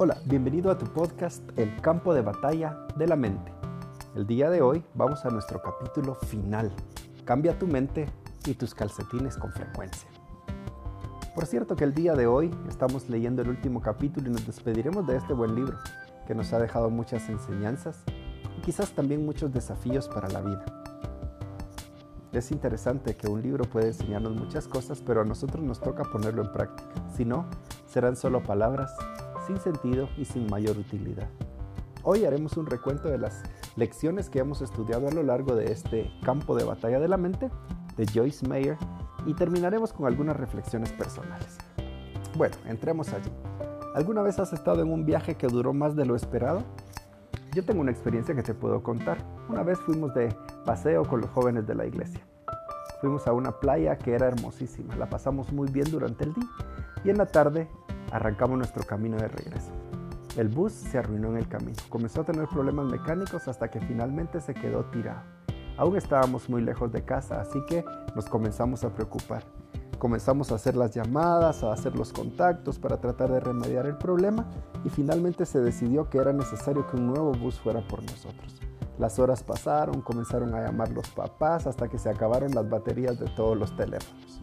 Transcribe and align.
Hola, 0.00 0.16
bienvenido 0.26 0.70
a 0.70 0.78
tu 0.78 0.86
podcast 0.86 1.42
El 1.58 1.80
campo 1.80 2.14
de 2.14 2.22
batalla 2.22 2.86
de 2.96 3.08
la 3.08 3.16
mente. 3.16 3.50
El 4.14 4.28
día 4.28 4.48
de 4.48 4.62
hoy 4.62 4.84
vamos 4.94 5.24
a 5.24 5.30
nuestro 5.30 5.60
capítulo 5.60 6.14
final. 6.14 6.70
Cambia 7.24 7.58
tu 7.58 7.66
mente 7.66 8.08
y 8.46 8.54
tus 8.54 8.76
calcetines 8.76 9.36
con 9.36 9.50
frecuencia. 9.52 10.08
Por 11.34 11.46
cierto 11.46 11.74
que 11.74 11.82
el 11.82 11.94
día 11.94 12.14
de 12.14 12.28
hoy 12.28 12.54
estamos 12.68 13.10
leyendo 13.10 13.42
el 13.42 13.48
último 13.48 13.82
capítulo 13.82 14.28
y 14.28 14.34
nos 14.34 14.46
despediremos 14.46 15.04
de 15.04 15.16
este 15.16 15.32
buen 15.32 15.56
libro 15.56 15.76
que 16.28 16.34
nos 16.36 16.52
ha 16.52 16.60
dejado 16.60 16.90
muchas 16.90 17.28
enseñanzas 17.28 18.04
y 18.56 18.60
quizás 18.60 18.92
también 18.92 19.26
muchos 19.26 19.52
desafíos 19.52 20.06
para 20.06 20.28
la 20.28 20.42
vida. 20.42 20.64
Es 22.30 22.52
interesante 22.52 23.16
que 23.16 23.26
un 23.26 23.42
libro 23.42 23.64
puede 23.64 23.88
enseñarnos 23.88 24.36
muchas 24.36 24.68
cosas, 24.68 25.02
pero 25.04 25.22
a 25.22 25.24
nosotros 25.24 25.64
nos 25.64 25.80
toca 25.80 26.04
ponerlo 26.04 26.42
en 26.42 26.52
práctica. 26.52 26.88
Si 27.16 27.24
no, 27.24 27.46
serán 27.88 28.14
solo 28.14 28.44
palabras 28.44 28.94
sin 29.48 29.58
sentido 29.58 30.08
y 30.18 30.26
sin 30.26 30.46
mayor 30.48 30.76
utilidad. 30.76 31.28
Hoy 32.02 32.26
haremos 32.26 32.56
un 32.58 32.66
recuento 32.66 33.08
de 33.08 33.18
las 33.18 33.42
lecciones 33.76 34.28
que 34.28 34.38
hemos 34.38 34.60
estudiado 34.60 35.08
a 35.08 35.10
lo 35.10 35.22
largo 35.22 35.56
de 35.56 35.72
este 35.72 36.10
campo 36.22 36.54
de 36.54 36.64
batalla 36.64 37.00
de 37.00 37.08
la 37.08 37.16
mente 37.16 37.50
de 37.96 38.06
Joyce 38.06 38.46
Meyer 38.46 38.76
y 39.26 39.34
terminaremos 39.34 39.92
con 39.92 40.06
algunas 40.06 40.36
reflexiones 40.36 40.92
personales. 40.92 41.56
Bueno, 42.36 42.56
entremos 42.66 43.12
allí. 43.12 43.30
¿Alguna 43.94 44.22
vez 44.22 44.38
has 44.38 44.52
estado 44.52 44.82
en 44.82 44.92
un 44.92 45.06
viaje 45.06 45.34
que 45.34 45.48
duró 45.48 45.72
más 45.72 45.96
de 45.96 46.04
lo 46.04 46.14
esperado? 46.14 46.62
Yo 47.54 47.64
tengo 47.64 47.80
una 47.80 47.90
experiencia 47.90 48.34
que 48.34 48.42
te 48.42 48.54
puedo 48.54 48.82
contar. 48.82 49.16
Una 49.48 49.62
vez 49.62 49.78
fuimos 49.80 50.14
de 50.14 50.28
paseo 50.66 51.04
con 51.04 51.22
los 51.22 51.30
jóvenes 51.30 51.66
de 51.66 51.74
la 51.74 51.86
iglesia. 51.86 52.20
Fuimos 53.00 53.26
a 53.26 53.32
una 53.32 53.52
playa 53.52 53.96
que 53.96 54.12
era 54.12 54.26
hermosísima, 54.26 54.94
la 54.96 55.08
pasamos 55.08 55.52
muy 55.52 55.70
bien 55.70 55.90
durante 55.90 56.24
el 56.24 56.34
día 56.34 56.48
y 57.04 57.10
en 57.10 57.18
la 57.18 57.26
tarde 57.26 57.68
arrancamos 58.10 58.58
nuestro 58.58 58.84
camino 58.84 59.16
de 59.16 59.28
regreso. 59.28 59.70
El 60.36 60.48
bus 60.48 60.72
se 60.72 60.98
arruinó 60.98 61.28
en 61.28 61.38
el 61.38 61.48
camino, 61.48 61.76
comenzó 61.88 62.20
a 62.20 62.24
tener 62.24 62.46
problemas 62.48 62.86
mecánicos 62.86 63.48
hasta 63.48 63.70
que 63.70 63.80
finalmente 63.80 64.40
se 64.40 64.54
quedó 64.54 64.84
tirado. 64.86 65.22
Aún 65.76 65.96
estábamos 65.96 66.48
muy 66.48 66.62
lejos 66.62 66.92
de 66.92 67.04
casa, 67.04 67.40
así 67.40 67.60
que 67.66 67.84
nos 68.14 68.26
comenzamos 68.26 68.84
a 68.84 68.94
preocupar. 68.94 69.44
Comenzamos 69.98 70.52
a 70.52 70.54
hacer 70.54 70.76
las 70.76 70.94
llamadas, 70.94 71.64
a 71.64 71.72
hacer 71.72 71.96
los 71.96 72.12
contactos 72.12 72.78
para 72.78 73.00
tratar 73.00 73.32
de 73.32 73.40
remediar 73.40 73.86
el 73.86 73.96
problema 73.96 74.46
y 74.84 74.90
finalmente 74.90 75.44
se 75.44 75.60
decidió 75.60 76.08
que 76.08 76.18
era 76.18 76.32
necesario 76.32 76.86
que 76.86 76.96
un 76.96 77.08
nuevo 77.08 77.32
bus 77.32 77.58
fuera 77.58 77.80
por 77.86 78.02
nosotros. 78.02 78.60
Las 78.98 79.18
horas 79.18 79.42
pasaron, 79.42 80.00
comenzaron 80.00 80.54
a 80.54 80.60
llamar 80.60 80.90
los 80.90 81.08
papás 81.10 81.66
hasta 81.66 81.88
que 81.88 81.98
se 81.98 82.10
acabaron 82.10 82.52
las 82.52 82.68
baterías 82.68 83.18
de 83.18 83.26
todos 83.30 83.56
los 83.56 83.76
teléfonos. 83.76 84.42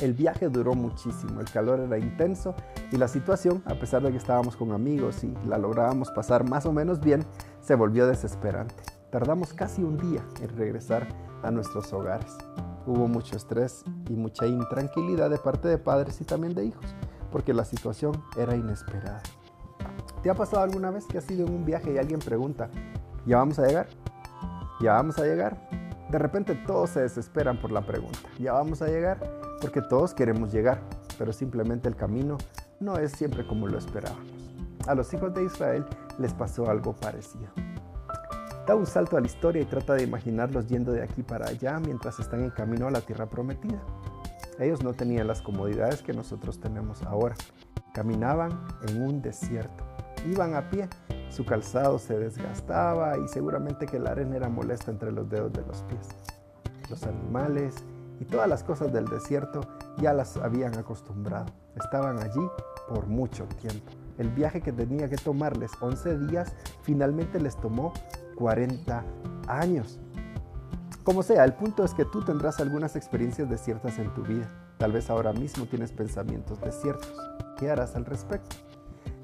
El 0.00 0.14
viaje 0.14 0.48
duró 0.48 0.74
muchísimo, 0.74 1.40
el 1.40 1.50
calor 1.50 1.80
era 1.80 1.98
intenso 1.98 2.54
y 2.92 2.96
la 2.98 3.08
situación, 3.08 3.64
a 3.66 3.74
pesar 3.74 4.00
de 4.02 4.12
que 4.12 4.16
estábamos 4.16 4.56
con 4.56 4.70
amigos 4.70 5.24
y 5.24 5.34
la 5.44 5.58
lográbamos 5.58 6.12
pasar 6.12 6.48
más 6.48 6.66
o 6.66 6.72
menos 6.72 7.00
bien, 7.00 7.24
se 7.60 7.74
volvió 7.74 8.06
desesperante. 8.06 8.76
Tardamos 9.10 9.52
casi 9.52 9.82
un 9.82 9.96
día 9.96 10.24
en 10.40 10.56
regresar 10.56 11.08
a 11.42 11.50
nuestros 11.50 11.92
hogares. 11.92 12.32
Hubo 12.86 13.08
mucho 13.08 13.36
estrés 13.36 13.82
y 14.08 14.12
mucha 14.12 14.46
intranquilidad 14.46 15.30
de 15.30 15.38
parte 15.38 15.66
de 15.66 15.78
padres 15.78 16.20
y 16.20 16.24
también 16.24 16.54
de 16.54 16.66
hijos, 16.66 16.94
porque 17.32 17.52
la 17.52 17.64
situación 17.64 18.12
era 18.36 18.54
inesperada. 18.54 19.20
¿Te 20.22 20.30
ha 20.30 20.34
pasado 20.34 20.62
alguna 20.62 20.92
vez 20.92 21.06
que 21.06 21.18
has 21.18 21.28
ido 21.28 21.44
en 21.44 21.54
un 21.54 21.64
viaje 21.64 21.92
y 21.92 21.98
alguien 21.98 22.20
pregunta, 22.20 22.70
¿ya 23.26 23.38
vamos 23.38 23.58
a 23.58 23.66
llegar? 23.66 23.88
¿Ya 24.80 24.92
vamos 24.92 25.18
a 25.18 25.24
llegar? 25.24 25.68
De 26.08 26.18
repente 26.18 26.54
todos 26.54 26.90
se 26.90 27.00
desesperan 27.00 27.60
por 27.60 27.72
la 27.72 27.84
pregunta, 27.84 28.20
¿ya 28.38 28.52
vamos 28.52 28.80
a 28.80 28.86
llegar? 28.86 29.47
Porque 29.60 29.82
todos 29.82 30.14
queremos 30.14 30.52
llegar, 30.52 30.80
pero 31.18 31.32
simplemente 31.32 31.88
el 31.88 31.96
camino 31.96 32.38
no 32.80 32.96
es 32.98 33.12
siempre 33.12 33.46
como 33.46 33.66
lo 33.66 33.78
esperábamos. 33.78 34.26
A 34.86 34.94
los 34.94 35.12
hijos 35.12 35.34
de 35.34 35.44
Israel 35.44 35.84
les 36.18 36.32
pasó 36.32 36.70
algo 36.70 36.94
parecido. 36.94 37.48
Da 38.66 38.74
un 38.74 38.86
salto 38.86 39.16
a 39.16 39.20
la 39.20 39.26
historia 39.26 39.62
y 39.62 39.64
trata 39.64 39.94
de 39.94 40.02
imaginarlos 40.02 40.66
yendo 40.66 40.92
de 40.92 41.02
aquí 41.02 41.22
para 41.22 41.48
allá 41.48 41.78
mientras 41.80 42.20
están 42.20 42.44
en 42.44 42.50
camino 42.50 42.86
a 42.86 42.90
la 42.90 43.00
tierra 43.00 43.26
prometida. 43.26 43.80
Ellos 44.58 44.82
no 44.82 44.92
tenían 44.92 45.26
las 45.26 45.40
comodidades 45.40 46.02
que 46.02 46.12
nosotros 46.12 46.60
tenemos 46.60 47.02
ahora. 47.02 47.34
Caminaban 47.94 48.66
en 48.88 49.02
un 49.02 49.22
desierto. 49.22 49.84
Iban 50.30 50.54
a 50.54 50.68
pie. 50.68 50.88
Su 51.30 51.44
calzado 51.44 51.98
se 51.98 52.18
desgastaba 52.18 53.16
y 53.18 53.28
seguramente 53.28 53.86
que 53.86 53.98
la 53.98 54.10
arena 54.10 54.36
era 54.36 54.48
molesta 54.48 54.90
entre 54.90 55.12
los 55.12 55.28
dedos 55.28 55.52
de 55.52 55.62
los 55.62 55.82
pies. 55.82 56.08
Los 56.90 57.04
animales 57.04 57.84
y 58.20 58.24
todas 58.24 58.48
las 58.48 58.62
cosas 58.62 58.92
del 58.92 59.06
desierto 59.06 59.60
ya 59.98 60.12
las 60.12 60.36
habían 60.36 60.76
acostumbrado. 60.76 61.46
Estaban 61.76 62.18
allí 62.18 62.46
por 62.88 63.06
mucho 63.06 63.44
tiempo. 63.60 63.92
El 64.18 64.30
viaje 64.30 64.60
que 64.60 64.72
tenía 64.72 65.08
que 65.08 65.16
tomarles 65.16 65.70
11 65.80 66.18
días 66.26 66.52
finalmente 66.82 67.40
les 67.40 67.56
tomó 67.56 67.92
40 68.36 69.04
años. 69.46 70.00
Como 71.04 71.22
sea, 71.22 71.44
el 71.44 71.54
punto 71.54 71.84
es 71.84 71.94
que 71.94 72.04
tú 72.04 72.22
tendrás 72.22 72.60
algunas 72.60 72.96
experiencias 72.96 73.48
desiertas 73.48 73.98
en 73.98 74.12
tu 74.14 74.22
vida. 74.22 74.50
Tal 74.76 74.92
vez 74.92 75.08
ahora 75.08 75.32
mismo 75.32 75.66
tienes 75.66 75.92
pensamientos 75.92 76.60
desiertos. 76.60 77.12
¿Qué 77.56 77.70
harás 77.70 77.96
al 77.96 78.04
respecto? 78.04 78.56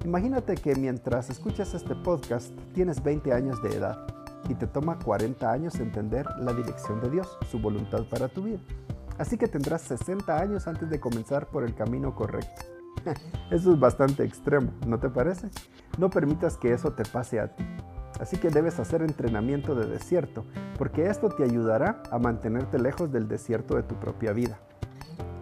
Imagínate 0.05 0.55
que 0.55 0.75
mientras 0.75 1.31
escuchas 1.31 1.75
este 1.75 1.95
podcast 1.95 2.53
tienes 2.75 3.03
20 3.03 3.33
años 3.33 3.63
de 3.63 3.77
edad 3.77 4.07
y 4.49 4.55
te 4.55 4.67
toma 4.67 4.99
40 4.99 5.51
años 5.51 5.77
entender 5.77 6.27
la 6.41 6.53
dirección 6.53 7.01
de 7.01 7.11
Dios, 7.11 7.39
su 7.51 7.59
voluntad 7.59 8.05
para 8.11 8.29
tu 8.29 8.43
vida. 8.43 8.61
Así 9.19 9.39
que 9.39 9.49
tendrás 9.49 9.83
60 9.83 10.39
años 10.39 10.67
antes 10.67 10.91
de 10.91 11.01
comenzar 11.01 11.47
por 11.49 11.65
el 11.65 11.75
camino 11.75 12.15
correcto. 12.15 12.63
Eso 13.51 13.73
es 13.73 13.81
bastante 13.81 14.25
extremo, 14.25 14.73
¿no 14.87 14.99
te 14.99 15.09
parece? 15.09 15.51
No 15.99 16.11
permitas 16.11 16.57
que 16.57 16.73
eso 16.73 16.93
te 16.93 17.05
pase 17.05 17.39
a 17.39 17.55
ti. 17.55 17.65
Así 18.21 18.37
que 18.37 18.51
debes 18.51 18.79
hacer 18.79 19.03
entrenamiento 19.03 19.75
de 19.75 19.87
desierto, 19.87 20.45
porque 20.79 21.09
esto 21.09 21.29
te 21.29 21.45
ayudará 21.45 22.03
a 22.11 22.19
mantenerte 22.19 22.79
lejos 22.79 23.13
del 23.13 23.29
desierto 23.29 23.77
de 23.77 23.83
tu 23.83 23.97
propia 23.97 24.33
vida. 24.33 24.59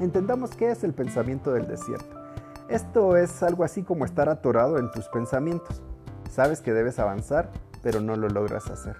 Entendamos 0.01 0.51
qué 0.57 0.71
es 0.71 0.83
el 0.85 0.95
pensamiento 0.95 1.53
del 1.53 1.67
desierto. 1.67 2.21
Esto 2.69 3.17
es 3.17 3.43
algo 3.43 3.65
así 3.65 3.83
como 3.83 4.05
estar 4.05 4.29
atorado 4.29 4.79
en 4.79 4.91
tus 4.91 5.07
pensamientos. 5.09 5.83
Sabes 6.31 6.63
que 6.63 6.73
debes 6.73 6.99
avanzar, 6.99 7.51
pero 7.83 8.01
no 8.01 8.17
lo 8.17 8.29
logras 8.29 8.71
hacer. 8.71 8.97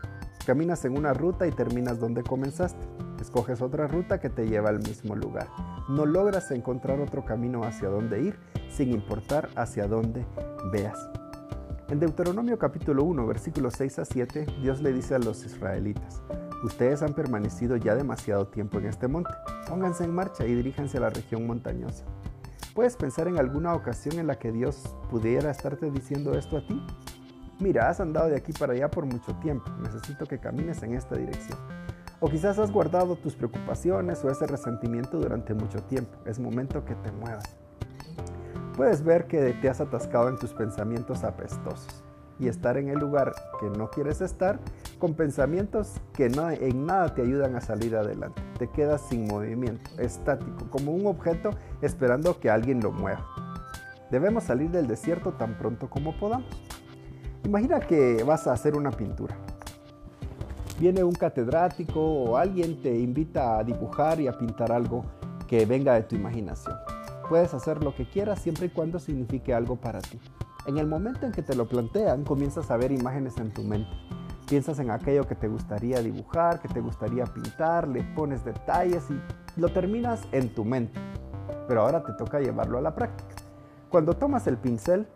Caminas 0.47 0.85
en 0.85 0.99
una 0.99 1.15
ruta 1.15 1.47
y 1.47 1.53
terminas 1.53 1.99
donde 1.99 2.23
comenzaste. 2.23 2.87
Escoges 3.23 3.63
otra 3.63 3.87
ruta 3.87 4.19
que 4.19 4.31
te 4.31 4.49
lleva 4.49 4.69
al 4.69 4.81
mismo 4.81 5.15
lugar. 5.15 5.47
No 5.89 6.07
logras 6.07 6.51
encontrar 6.51 6.99
otro 6.99 7.25
camino 7.25 7.63
hacia 7.63 7.89
dónde 7.89 8.21
ir, 8.21 8.37
sin 8.69 8.91
importar 8.91 9.49
hacia 9.55 9.87
dónde 9.87 10.27
veas. 10.73 10.99
En 11.89 12.01
Deuteronomio 12.01 12.59
capítulo 12.59 13.05
1, 13.05 13.25
versículos 13.25 13.75
6 13.79 14.01
a 14.01 14.05
7, 14.07 14.47
Dios 14.61 14.83
le 14.83 14.93
dice 14.93 15.15
a 15.15 15.21
los 15.21 15.45
israelitas, 15.45 16.21
ustedes 16.65 17.01
han 17.03 17.15
permanecido 17.15 17.77
ya 17.77 17.95
demasiado 17.95 18.49
tiempo 18.49 18.79
en 18.79 18.87
este 18.87 19.07
monte, 19.07 19.31
pónganse 19.69 20.03
en 20.03 20.13
marcha 20.13 20.45
y 20.45 20.57
diríjanse 20.57 20.99
a 20.99 21.03
la 21.03 21.11
región 21.11 21.47
montañosa. 21.47 22.05
¿Puedes 22.75 22.97
pensar 22.97 23.29
en 23.29 23.39
alguna 23.39 23.75
ocasión 23.75 24.19
en 24.19 24.27
la 24.27 24.41
que 24.41 24.51
Dios 24.51 24.97
pudiera 25.09 25.49
estarte 25.53 25.93
diciendo 25.93 26.37
esto 26.37 26.57
a 26.57 26.67
ti? 26.67 26.85
Mira, 27.61 27.89
has 27.89 28.01
andado 28.01 28.29
de 28.31 28.37
aquí 28.37 28.53
para 28.53 28.73
allá 28.73 28.91
por 28.91 29.07
mucho 29.07 29.33
tiempo, 29.37 29.71
necesito 29.81 30.27
que 30.27 30.41
camines 30.41 30.83
en 30.83 30.95
esta 30.95 31.15
dirección. 31.15 31.82
O 32.25 32.29
quizás 32.29 32.57
has 32.61 32.71
guardado 32.71 33.17
tus 33.17 33.35
preocupaciones 33.35 34.25
o 34.25 34.31
ese 34.31 34.47
resentimiento 34.47 35.19
durante 35.19 35.55
mucho 35.55 35.83
tiempo. 35.83 36.17
Es 36.25 36.39
momento 36.39 36.85
que 36.85 36.95
te 36.95 37.11
muevas. 37.11 37.57
Puedes 38.77 39.03
ver 39.03 39.27
que 39.27 39.55
te 39.55 39.69
has 39.69 39.81
atascado 39.81 40.29
en 40.29 40.39
tus 40.39 40.55
pensamientos 40.55 41.25
apestosos 41.25 42.05
y 42.39 42.47
estar 42.47 42.77
en 42.77 42.91
el 42.91 43.01
lugar 43.01 43.33
que 43.59 43.69
no 43.77 43.91
quieres 43.91 44.21
estar 44.21 44.61
con 45.01 45.15
pensamientos 45.15 46.01
que 46.13 46.29
no, 46.29 46.49
en 46.49 46.87
nada 46.87 47.13
te 47.13 47.23
ayudan 47.23 47.57
a 47.57 47.61
salir 47.61 47.97
adelante. 47.97 48.41
Te 48.57 48.69
quedas 48.69 49.01
sin 49.09 49.27
movimiento, 49.27 49.91
estático, 49.99 50.71
como 50.71 50.93
un 50.93 51.09
objeto 51.09 51.51
esperando 51.81 52.39
que 52.39 52.51
alguien 52.51 52.79
lo 52.79 52.93
mueva. 52.93 53.27
Debemos 54.13 54.45
salir 54.45 54.71
del 54.71 54.87
desierto 54.87 55.33
tan 55.33 55.59
pronto 55.59 55.91
como 55.91 56.17
podamos. 56.17 56.47
Imagina 57.43 57.81
que 57.81 58.23
vas 58.23 58.47
a 58.47 58.53
hacer 58.53 58.77
una 58.77 58.93
pintura 58.93 59.37
viene 60.83 61.05
un 61.05 61.13
catedrático 61.13 62.01
o 62.01 62.37
alguien 62.37 62.83
te 62.83 62.99
invita 62.99 63.57
a 63.57 63.63
dibujar 63.63 64.21
y 64.21 64.27
a 64.27 64.37
pintar 64.37 64.73
algo 64.73 65.05
que 65.47 65.65
venga 65.65 65.95
de 65.95 66.03
tu 66.03 66.17
imaginación. 66.17 66.75
Puedes 67.29 67.55
hacer 67.55 67.85
lo 67.85 67.95
que 67.95 68.05
quieras 68.05 68.41
siempre 68.41 68.67
y 68.67 68.71
cuando 68.71 68.99
signifique 68.99 69.55
algo 69.55 69.77
para 69.77 70.01
ti. 70.01 70.19
En 70.67 70.79
el 70.79 70.89
momento 70.89 71.25
en 71.25 71.31
que 71.31 71.41
te 71.41 71.55
lo 71.55 71.69
plantean, 71.69 72.25
comienzas 72.25 72.69
a 72.73 72.77
ver 72.77 72.91
imágenes 72.91 73.37
en 73.39 73.55
tu 73.55 73.63
mente. 73.63 73.93
Piensas 74.49 74.81
en 74.81 74.91
aquello 74.91 75.25
que 75.29 75.37
te 75.37 75.47
gustaría 75.47 76.03
dibujar, 76.03 76.61
que 76.61 76.67
te 76.67 76.81
gustaría 76.81 77.27
pintar, 77.27 77.87
le 77.87 78.03
pones 78.03 78.45
detalles 78.45 79.05
y 79.09 79.61
lo 79.61 79.69
terminas 79.69 80.27
en 80.33 80.53
tu 80.53 80.65
mente. 80.65 80.99
Pero 81.69 81.83
ahora 81.83 82.03
te 82.03 82.13
toca 82.15 82.41
llevarlo 82.41 82.79
a 82.79 82.81
la 82.81 82.93
práctica. 82.93 83.37
Cuando 83.89 84.15
tomas 84.15 84.49
el 84.49 84.57
pincel, 84.57 85.07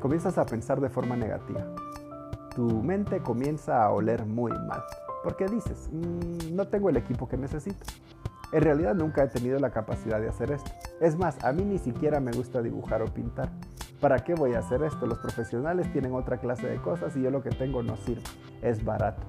comienzas 0.00 0.38
a 0.38 0.46
pensar 0.46 0.80
de 0.80 0.88
forma 0.88 1.16
negativa 1.16 1.66
tu 2.56 2.82
mente 2.82 3.20
comienza 3.20 3.84
a 3.84 3.90
oler 3.90 4.24
muy 4.24 4.50
mal. 4.50 4.82
Porque 5.22 5.46
dices, 5.46 5.90
mm, 5.92 6.56
no 6.56 6.66
tengo 6.68 6.88
el 6.88 6.96
equipo 6.96 7.28
que 7.28 7.36
necesito. 7.36 7.84
En 8.50 8.62
realidad 8.62 8.94
nunca 8.94 9.24
he 9.24 9.28
tenido 9.28 9.58
la 9.58 9.70
capacidad 9.70 10.18
de 10.20 10.28
hacer 10.28 10.50
esto. 10.52 10.70
Es 11.00 11.18
más, 11.18 11.36
a 11.44 11.52
mí 11.52 11.64
ni 11.64 11.78
siquiera 11.78 12.18
me 12.18 12.32
gusta 12.32 12.62
dibujar 12.62 13.02
o 13.02 13.06
pintar. 13.06 13.50
¿Para 14.00 14.24
qué 14.24 14.34
voy 14.34 14.54
a 14.54 14.60
hacer 14.60 14.82
esto? 14.82 15.06
Los 15.06 15.18
profesionales 15.18 15.92
tienen 15.92 16.14
otra 16.14 16.38
clase 16.38 16.66
de 16.66 16.76
cosas 16.76 17.14
y 17.16 17.22
yo 17.22 17.30
lo 17.30 17.42
que 17.42 17.50
tengo 17.50 17.82
no 17.82 17.96
sirve. 17.96 18.22
Es 18.62 18.82
barato. 18.82 19.22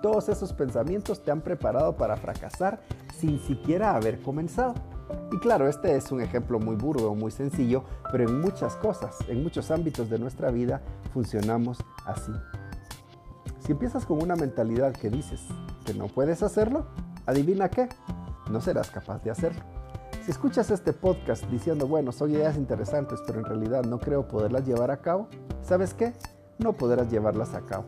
Todos 0.00 0.30
esos 0.30 0.54
pensamientos 0.54 1.22
te 1.22 1.30
han 1.30 1.42
preparado 1.42 1.96
para 1.96 2.16
fracasar 2.16 2.80
sin 3.18 3.38
siquiera 3.40 3.94
haber 3.94 4.22
comenzado. 4.22 4.74
Y 5.32 5.38
claro, 5.38 5.68
este 5.68 5.96
es 5.96 6.10
un 6.10 6.20
ejemplo 6.20 6.58
muy 6.58 6.76
burdo, 6.76 7.14
muy 7.14 7.30
sencillo, 7.30 7.84
pero 8.10 8.28
en 8.28 8.40
muchas 8.40 8.76
cosas, 8.76 9.16
en 9.28 9.42
muchos 9.42 9.70
ámbitos 9.70 10.10
de 10.10 10.18
nuestra 10.18 10.50
vida 10.50 10.82
funcionamos 11.12 11.78
así. 12.04 12.32
Si 13.60 13.72
empiezas 13.72 14.06
con 14.06 14.22
una 14.22 14.36
mentalidad 14.36 14.92
que 14.92 15.10
dices 15.10 15.40
que 15.84 15.94
no 15.94 16.08
puedes 16.08 16.42
hacerlo, 16.42 16.86
adivina 17.26 17.68
qué, 17.68 17.88
no 18.50 18.60
serás 18.60 18.90
capaz 18.90 19.22
de 19.22 19.30
hacerlo. 19.30 19.62
Si 20.24 20.30
escuchas 20.30 20.70
este 20.70 20.92
podcast 20.92 21.44
diciendo, 21.44 21.86
bueno, 21.86 22.12
son 22.12 22.30
ideas 22.30 22.56
interesantes, 22.56 23.20
pero 23.26 23.38
en 23.38 23.44
realidad 23.44 23.84
no 23.84 23.98
creo 23.98 24.28
poderlas 24.28 24.66
llevar 24.66 24.90
a 24.90 25.00
cabo, 25.00 25.28
¿sabes 25.62 25.94
qué? 25.94 26.12
No 26.58 26.72
podrás 26.72 27.10
llevarlas 27.10 27.54
a 27.54 27.62
cabo. 27.62 27.84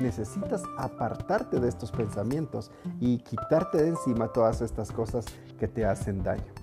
Necesitas 0.00 0.62
apartarte 0.78 1.60
de 1.60 1.68
estos 1.68 1.90
pensamientos 1.90 2.70
y 3.00 3.18
quitarte 3.18 3.82
de 3.82 3.88
encima 3.88 4.28
todas 4.28 4.60
estas 4.60 4.92
cosas 4.92 5.24
que 5.58 5.66
te 5.66 5.84
hacen 5.84 6.22
daño. 6.22 6.61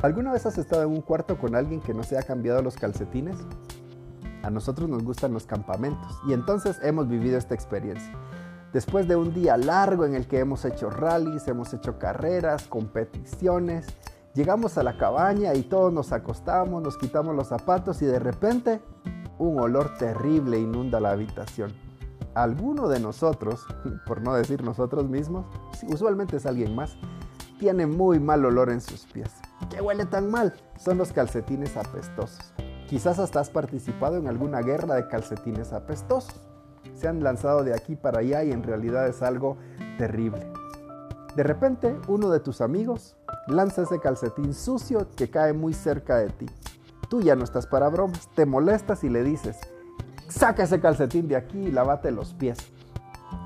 ¿Alguna 0.00 0.32
vez 0.32 0.46
has 0.46 0.58
estado 0.58 0.82
en 0.82 0.90
un 0.90 1.02
cuarto 1.02 1.38
con 1.38 1.54
alguien 1.54 1.80
que 1.80 1.94
no 1.94 2.02
se 2.02 2.18
ha 2.18 2.22
cambiado 2.22 2.62
los 2.62 2.76
calcetines? 2.76 3.36
A 4.42 4.50
nosotros 4.50 4.88
nos 4.88 5.04
gustan 5.04 5.32
los 5.32 5.46
campamentos 5.46 6.18
y 6.26 6.32
entonces 6.32 6.78
hemos 6.82 7.08
vivido 7.08 7.38
esta 7.38 7.54
experiencia. 7.54 8.12
Después 8.72 9.06
de 9.06 9.16
un 9.16 9.34
día 9.34 9.56
largo 9.56 10.06
en 10.06 10.14
el 10.14 10.26
que 10.26 10.38
hemos 10.38 10.64
hecho 10.64 10.88
rallies, 10.88 11.46
hemos 11.46 11.74
hecho 11.74 11.98
carreras, 11.98 12.66
competiciones, 12.66 13.86
llegamos 14.34 14.78
a 14.78 14.82
la 14.82 14.96
cabaña 14.96 15.54
y 15.54 15.62
todos 15.62 15.92
nos 15.92 16.10
acostamos, 16.10 16.82
nos 16.82 16.96
quitamos 16.96 17.36
los 17.36 17.48
zapatos 17.48 18.00
y 18.00 18.06
de 18.06 18.18
repente 18.18 18.80
un 19.38 19.60
olor 19.60 19.94
terrible 19.98 20.58
inunda 20.58 21.00
la 21.00 21.10
habitación. 21.10 21.72
Alguno 22.34 22.88
de 22.88 22.98
nosotros, 22.98 23.66
por 24.06 24.22
no 24.22 24.34
decir 24.34 24.64
nosotros 24.64 25.08
mismos, 25.08 25.44
usualmente 25.86 26.38
es 26.38 26.46
alguien 26.46 26.74
más, 26.74 26.96
tiene 27.60 27.86
muy 27.86 28.18
mal 28.18 28.44
olor 28.44 28.70
en 28.70 28.80
sus 28.80 29.04
pies. 29.04 29.41
¿Qué 29.70 29.80
huele 29.80 30.06
tan 30.06 30.30
mal? 30.30 30.54
Son 30.78 30.98
los 30.98 31.12
calcetines 31.12 31.76
apestosos. 31.76 32.52
Quizás 32.88 33.18
hasta 33.18 33.40
has 33.40 33.50
participado 33.50 34.16
en 34.16 34.28
alguna 34.28 34.60
guerra 34.60 34.96
de 34.96 35.08
calcetines 35.08 35.72
apestosos 35.72 36.40
se 36.94 37.08
han 37.08 37.22
lanzado 37.22 37.64
de 37.64 37.74
aquí 37.74 37.96
para 37.96 38.20
allá 38.20 38.44
y 38.44 38.52
en 38.52 38.62
realidad 38.62 39.08
es 39.08 39.22
algo 39.22 39.56
terrible. 39.98 40.46
De 41.36 41.42
repente, 41.42 41.96
uno 42.08 42.30
de 42.30 42.40
tus 42.40 42.60
amigos 42.60 43.16
lanza 43.46 43.82
ese 43.82 43.98
calcetín 43.98 44.54
sucio 44.54 45.08
que 45.16 45.30
cae 45.30 45.52
muy 45.52 45.72
cerca 45.74 46.16
de 46.18 46.28
ti. 46.28 46.46
Tú 47.08 47.20
ya 47.20 47.34
no 47.34 47.44
estás 47.44 47.66
para 47.66 47.88
bromas, 47.88 48.28
te 48.34 48.46
molestas 48.46 49.04
y 49.04 49.08
le 49.08 49.22
dices, 49.22 49.58
saca 50.28 50.64
ese 50.64 50.80
calcetín 50.80 51.28
de 51.28 51.36
aquí 51.36 51.58
y 51.58 51.72
lávate 51.72 52.10
los 52.10 52.34
pies. 52.34 52.58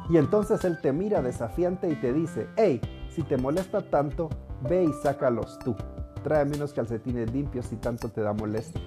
Y 0.08 0.18
entonces 0.18 0.64
él 0.64 0.78
te 0.80 0.92
mira 0.92 1.22
desafiante 1.22 1.88
y 1.88 1.96
te 1.96 2.12
dice, 2.12 2.48
hey, 2.56 2.80
si 3.08 3.22
te 3.22 3.36
molesta 3.36 3.88
tanto, 3.88 4.28
ve 4.68 4.84
y 4.84 4.92
sácalos 5.02 5.58
tú. 5.60 5.74
Tráeme 6.26 6.56
unos 6.56 6.72
calcetines 6.72 7.32
limpios 7.32 7.66
si 7.66 7.76
tanto 7.76 8.08
te 8.08 8.20
da 8.20 8.32
molestia. 8.32 8.82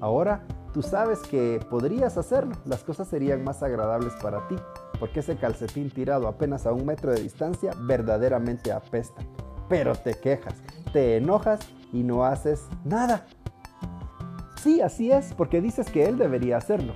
Ahora 0.00 0.44
Tú 0.72 0.80
sabes 0.80 1.20
que 1.20 1.60
podrías 1.68 2.16
hacerlo, 2.16 2.54
las 2.64 2.82
cosas 2.82 3.06
serían 3.06 3.44
más 3.44 3.62
agradables 3.62 4.14
para 4.22 4.48
ti, 4.48 4.56
porque 4.98 5.20
ese 5.20 5.36
calcetín 5.36 5.90
tirado 5.90 6.26
apenas 6.26 6.64
a 6.64 6.72
un 6.72 6.86
metro 6.86 7.12
de 7.12 7.20
distancia 7.20 7.72
verdaderamente 7.82 8.72
apesta. 8.72 9.20
Pero 9.68 9.94
te 9.94 10.14
quejas, 10.14 10.54
te 10.94 11.18
enojas 11.18 11.60
y 11.92 12.02
no 12.02 12.24
haces 12.24 12.68
nada. 12.86 13.26
Sí, 14.62 14.80
así 14.80 15.12
es, 15.12 15.34
porque 15.34 15.60
dices 15.60 15.90
que 15.90 16.06
él 16.06 16.16
debería 16.16 16.56
hacerlo. 16.56 16.94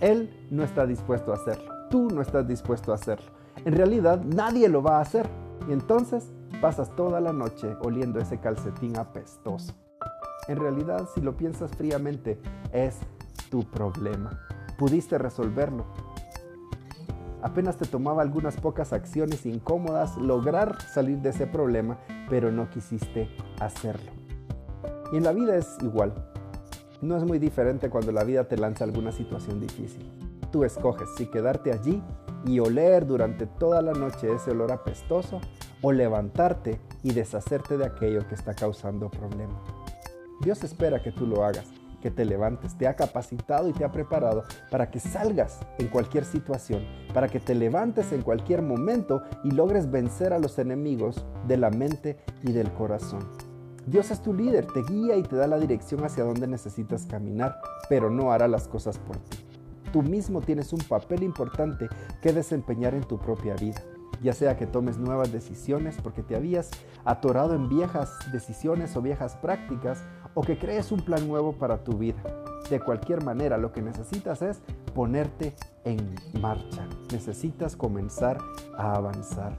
Él 0.00 0.46
no 0.50 0.62
está 0.62 0.84
dispuesto 0.84 1.32
a 1.32 1.36
hacerlo. 1.36 1.72
Tú 1.88 2.08
no 2.08 2.20
estás 2.20 2.46
dispuesto 2.46 2.92
a 2.92 2.96
hacerlo. 2.96 3.30
En 3.64 3.74
realidad 3.74 4.20
nadie 4.22 4.68
lo 4.68 4.82
va 4.82 4.98
a 4.98 5.00
hacer. 5.00 5.26
Y 5.66 5.72
entonces 5.72 6.30
pasas 6.54 6.94
toda 6.96 7.20
la 7.20 7.32
noche 7.32 7.76
oliendo 7.82 8.20
ese 8.20 8.38
calcetín 8.38 8.96
apestoso. 8.96 9.74
En 10.48 10.58
realidad, 10.58 11.08
si 11.14 11.20
lo 11.20 11.36
piensas 11.36 11.70
fríamente, 11.72 12.38
es 12.72 12.98
tu 13.50 13.62
problema. 13.64 14.40
Pudiste 14.78 15.16
resolverlo. 15.18 15.84
Apenas 17.42 17.76
te 17.76 17.86
tomaba 17.86 18.22
algunas 18.22 18.56
pocas 18.56 18.92
acciones 18.92 19.44
incómodas 19.46 20.16
lograr 20.16 20.80
salir 20.82 21.18
de 21.18 21.30
ese 21.30 21.46
problema, 21.46 21.98
pero 22.30 22.50
no 22.50 22.70
quisiste 22.70 23.28
hacerlo. 23.60 24.12
Y 25.12 25.18
en 25.18 25.24
la 25.24 25.32
vida 25.32 25.56
es 25.56 25.76
igual. 25.82 26.14
No 27.00 27.16
es 27.16 27.24
muy 27.24 27.38
diferente 27.38 27.90
cuando 27.90 28.12
la 28.12 28.24
vida 28.24 28.44
te 28.44 28.56
lanza 28.56 28.84
alguna 28.84 29.12
situación 29.12 29.60
difícil. 29.60 30.10
Tú 30.50 30.64
escoges 30.64 31.08
si 31.16 31.26
quedarte 31.26 31.72
allí 31.72 32.02
y 32.46 32.60
oler 32.60 33.06
durante 33.06 33.46
toda 33.46 33.82
la 33.82 33.92
noche 33.92 34.32
ese 34.32 34.52
olor 34.52 34.72
apestoso 34.72 35.40
o 35.84 35.92
levantarte 35.92 36.80
y 37.02 37.12
deshacerte 37.12 37.76
de 37.76 37.84
aquello 37.84 38.26
que 38.26 38.34
está 38.34 38.54
causando 38.54 39.10
problema. 39.10 39.62
Dios 40.40 40.64
espera 40.64 41.02
que 41.02 41.12
tú 41.12 41.26
lo 41.26 41.44
hagas, 41.44 41.66
que 42.00 42.10
te 42.10 42.24
levantes, 42.24 42.78
te 42.78 42.88
ha 42.88 42.96
capacitado 42.96 43.68
y 43.68 43.74
te 43.74 43.84
ha 43.84 43.92
preparado 43.92 44.44
para 44.70 44.90
que 44.90 44.98
salgas 44.98 45.60
en 45.78 45.88
cualquier 45.88 46.24
situación, 46.24 46.86
para 47.12 47.28
que 47.28 47.38
te 47.38 47.54
levantes 47.54 48.12
en 48.12 48.22
cualquier 48.22 48.62
momento 48.62 49.24
y 49.44 49.50
logres 49.50 49.90
vencer 49.90 50.32
a 50.32 50.38
los 50.38 50.58
enemigos 50.58 51.26
de 51.46 51.58
la 51.58 51.68
mente 51.68 52.16
y 52.42 52.52
del 52.52 52.72
corazón. 52.72 53.20
Dios 53.86 54.10
es 54.10 54.22
tu 54.22 54.32
líder, 54.32 54.66
te 54.66 54.82
guía 54.84 55.18
y 55.18 55.22
te 55.22 55.36
da 55.36 55.46
la 55.46 55.58
dirección 55.58 56.02
hacia 56.02 56.24
donde 56.24 56.46
necesitas 56.46 57.04
caminar, 57.04 57.60
pero 57.90 58.08
no 58.08 58.32
hará 58.32 58.48
las 58.48 58.68
cosas 58.68 58.96
por 58.96 59.18
ti. 59.18 59.36
Tú 59.92 60.00
mismo 60.00 60.40
tienes 60.40 60.72
un 60.72 60.80
papel 60.80 61.22
importante 61.22 61.90
que 62.22 62.32
desempeñar 62.32 62.94
en 62.94 63.04
tu 63.04 63.18
propia 63.18 63.54
vida 63.54 63.82
ya 64.24 64.32
sea 64.32 64.56
que 64.56 64.66
tomes 64.66 64.96
nuevas 64.96 65.30
decisiones 65.30 65.98
porque 66.02 66.22
te 66.22 66.34
habías 66.34 66.70
atorado 67.04 67.54
en 67.54 67.68
viejas 67.68 68.10
decisiones 68.32 68.96
o 68.96 69.02
viejas 69.02 69.36
prácticas, 69.36 70.02
o 70.32 70.40
que 70.40 70.58
crees 70.58 70.90
un 70.90 71.00
plan 71.02 71.28
nuevo 71.28 71.52
para 71.52 71.84
tu 71.84 71.98
vida. 71.98 72.22
De 72.70 72.80
cualquier 72.80 73.22
manera, 73.22 73.58
lo 73.58 73.70
que 73.70 73.82
necesitas 73.82 74.40
es 74.40 74.62
ponerte 74.94 75.54
en 75.84 76.14
marcha. 76.40 76.88
Necesitas 77.12 77.76
comenzar 77.76 78.38
a 78.78 78.94
avanzar. 78.94 79.58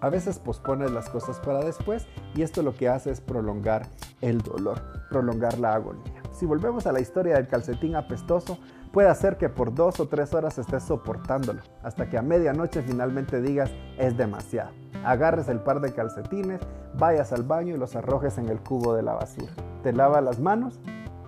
A 0.00 0.08
veces 0.08 0.38
pospones 0.38 0.90
las 0.90 1.10
cosas 1.10 1.38
para 1.40 1.60
después 1.60 2.06
y 2.34 2.42
esto 2.42 2.62
lo 2.62 2.74
que 2.74 2.88
hace 2.88 3.10
es 3.10 3.20
prolongar 3.20 3.86
el 4.22 4.40
dolor, 4.40 4.80
prolongar 5.10 5.58
la 5.58 5.74
agonía. 5.74 6.22
Si 6.32 6.46
volvemos 6.46 6.86
a 6.86 6.92
la 6.92 7.00
historia 7.00 7.36
del 7.36 7.46
calcetín 7.46 7.94
apestoso, 7.94 8.58
Puede 8.96 9.10
hacer 9.10 9.36
que 9.36 9.50
por 9.50 9.74
dos 9.74 10.00
o 10.00 10.08
tres 10.08 10.32
horas 10.32 10.56
estés 10.56 10.84
soportándolo, 10.84 11.60
hasta 11.82 12.08
que 12.08 12.16
a 12.16 12.22
medianoche 12.22 12.80
finalmente 12.80 13.42
digas 13.42 13.70
es 13.98 14.16
demasiado. 14.16 14.70
Agarres 15.04 15.48
el 15.48 15.60
par 15.60 15.82
de 15.82 15.92
calcetines, 15.92 16.62
vayas 16.96 17.30
al 17.34 17.42
baño 17.42 17.74
y 17.74 17.78
los 17.78 17.94
arrojes 17.94 18.38
en 18.38 18.48
el 18.48 18.58
cubo 18.58 18.94
de 18.94 19.02
la 19.02 19.12
basura. 19.12 19.52
Te 19.82 19.92
lavas 19.92 20.24
las 20.24 20.40
manos 20.40 20.80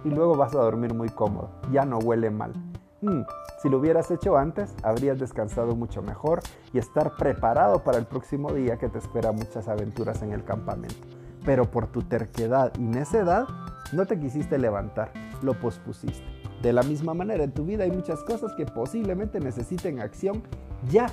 y 0.02 0.08
luego 0.08 0.34
vas 0.34 0.54
a 0.54 0.60
dormir 0.60 0.94
muy 0.94 1.10
cómodo. 1.10 1.50
Ya 1.70 1.84
no 1.84 1.98
huele 1.98 2.30
mal. 2.30 2.54
Mm, 3.02 3.24
si 3.62 3.68
lo 3.68 3.80
hubieras 3.80 4.10
hecho 4.10 4.38
antes, 4.38 4.74
habrías 4.82 5.18
descansado 5.18 5.76
mucho 5.76 6.00
mejor 6.00 6.40
y 6.72 6.78
estar 6.78 7.16
preparado 7.18 7.84
para 7.84 7.98
el 7.98 8.06
próximo 8.06 8.50
día 8.54 8.78
que 8.78 8.88
te 8.88 8.96
espera 8.96 9.30
muchas 9.30 9.68
aventuras 9.68 10.22
en 10.22 10.32
el 10.32 10.42
campamento. 10.42 11.06
Pero 11.44 11.70
por 11.70 11.88
tu 11.88 12.00
terquedad 12.00 12.72
y 12.78 12.84
necedad, 12.84 13.44
no 13.92 14.06
te 14.06 14.18
quisiste 14.18 14.56
levantar, 14.56 15.12
lo 15.42 15.52
pospusiste. 15.52 16.37
De 16.62 16.72
la 16.72 16.82
misma 16.82 17.14
manera, 17.14 17.44
en 17.44 17.52
tu 17.52 17.64
vida 17.64 17.84
hay 17.84 17.90
muchas 17.90 18.22
cosas 18.24 18.52
que 18.54 18.66
posiblemente 18.66 19.38
necesiten 19.40 20.00
acción 20.00 20.42
ya. 20.90 21.06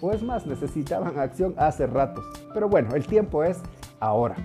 O 0.00 0.12
es 0.12 0.22
más, 0.22 0.46
necesitaban 0.46 1.18
acción 1.18 1.54
hace 1.56 1.86
ratos. 1.86 2.24
Pero 2.54 2.68
bueno, 2.68 2.94
el 2.94 3.06
tiempo 3.06 3.44
es 3.44 3.60
ahora. 3.98 4.36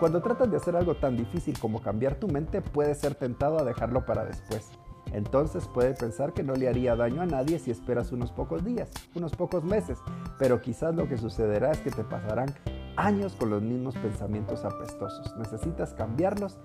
Cuando 0.00 0.20
tratas 0.20 0.50
de 0.50 0.58
hacer 0.58 0.76
algo 0.76 0.96
tan 0.96 1.16
difícil 1.16 1.58
como 1.58 1.80
cambiar 1.80 2.16
tu 2.16 2.28
mente, 2.28 2.60
puedes 2.60 2.98
ser 2.98 3.14
tentado 3.14 3.58
a 3.58 3.64
dejarlo 3.64 4.04
para 4.04 4.24
después. 4.24 4.70
Entonces 5.12 5.68
puedes 5.72 5.98
pensar 5.98 6.32
que 6.32 6.42
no 6.42 6.54
le 6.54 6.68
haría 6.68 6.96
daño 6.96 7.22
a 7.22 7.26
nadie 7.26 7.58
si 7.58 7.70
esperas 7.70 8.12
unos 8.12 8.32
pocos 8.32 8.64
días, 8.64 8.90
unos 9.14 9.34
pocos 9.34 9.64
meses, 9.64 9.98
pero 10.38 10.60
quizás 10.60 10.94
lo 10.94 11.08
que 11.08 11.16
sucederá 11.16 11.70
es 11.70 11.78
que 11.78 11.90
te 11.90 12.04
pasarán 12.04 12.52
años 12.96 13.34
con 13.34 13.50
los 13.50 13.62
mismos 13.62 13.96
pensamientos 13.96 14.64
apestosos. 14.64 15.34
Necesitas 15.38 15.94
cambiarlos 15.94 16.58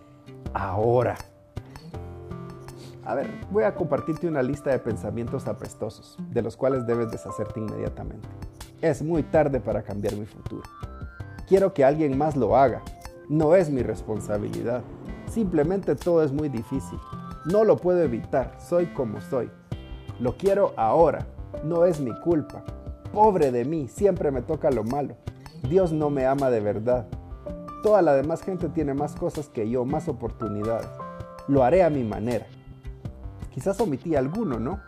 ahora. 0.53 1.15
A 3.03 3.15
ver, 3.15 3.29
voy 3.49 3.63
a 3.63 3.73
compartirte 3.73 4.27
una 4.27 4.43
lista 4.43 4.69
de 4.69 4.79
pensamientos 4.79 5.47
apestosos, 5.47 6.17
de 6.29 6.41
los 6.41 6.55
cuales 6.55 6.85
debes 6.85 7.11
deshacerte 7.11 7.59
inmediatamente. 7.59 8.27
Es 8.81 9.01
muy 9.01 9.23
tarde 9.23 9.59
para 9.59 9.81
cambiar 9.81 10.15
mi 10.15 10.25
futuro. 10.25 10.63
Quiero 11.47 11.73
que 11.73 11.83
alguien 11.83 12.17
más 12.17 12.35
lo 12.35 12.55
haga. 12.55 12.83
No 13.27 13.55
es 13.55 13.69
mi 13.69 13.81
responsabilidad. 13.81 14.83
Simplemente 15.27 15.95
todo 15.95 16.23
es 16.23 16.31
muy 16.31 16.49
difícil. 16.49 16.99
No 17.45 17.63
lo 17.63 17.77
puedo 17.77 18.01
evitar. 18.01 18.55
Soy 18.59 18.87
como 18.87 19.19
soy. 19.19 19.49
Lo 20.19 20.37
quiero 20.37 20.73
ahora. 20.77 21.25
No 21.63 21.85
es 21.85 21.99
mi 21.99 22.17
culpa. 22.21 22.63
Pobre 23.11 23.51
de 23.51 23.65
mí, 23.65 23.87
siempre 23.87 24.31
me 24.31 24.41
toca 24.41 24.69
lo 24.69 24.83
malo. 24.83 25.15
Dios 25.67 25.91
no 25.91 26.09
me 26.09 26.25
ama 26.25 26.49
de 26.49 26.59
verdad. 26.59 27.07
Toda 27.83 28.01
la 28.01 28.13
demás 28.13 28.43
gente 28.43 28.69
tiene 28.69 28.93
más 28.93 29.15
cosas 29.15 29.49
que 29.49 29.69
yo, 29.69 29.85
más 29.85 30.07
oportunidades. 30.07 30.87
lo 31.47 31.63
haré 31.63 31.83
a 31.83 31.89
mi 31.89 32.03
manera. 32.03 32.45
Quizás 33.51 33.79
omití 33.79 34.15
alguno, 34.15 34.59
¿no? 34.59 34.79